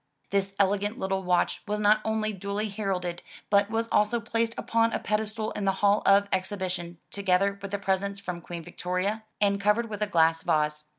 [0.31, 4.97] This elegant little watch was not only duly heralded, but was also placed upon a
[4.99, 9.91] pedestal in the hall of exhibition, together with the presents from Queen Victoria, and covered
[9.91, 10.85] with a glass vase.